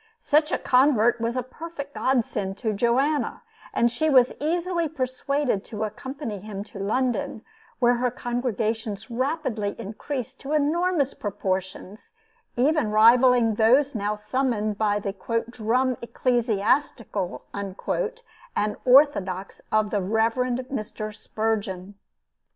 [0.17, 5.83] Such a convert was a perfect godsend to Joanna, and she was easily persuaded to
[5.83, 7.43] accompany him to London,
[7.77, 12.13] where her congregations rapidly increased to enormous proportions,
[12.55, 15.13] even rivaling those now summoned by the
[15.51, 17.75] "drum ecclesiastical" and
[18.83, 20.33] orthodox of the Rev.
[20.33, 21.15] Mr.
[21.15, 21.93] Spurgeon.